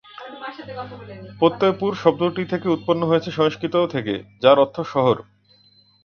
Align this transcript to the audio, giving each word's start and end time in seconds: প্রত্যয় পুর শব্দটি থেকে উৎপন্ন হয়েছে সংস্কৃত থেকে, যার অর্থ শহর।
প্রত্যয় 1.39 1.75
পুর 1.79 1.91
শব্দটি 1.95 2.43
থেকে 2.45 2.67
উৎপন্ন 2.69 3.01
হয়েছে 3.05 3.29
সংস্কৃত 3.31 3.75
থেকে, 3.85 4.13
যার 4.43 4.57
অর্থ 4.59 4.77
শহর। 4.93 5.17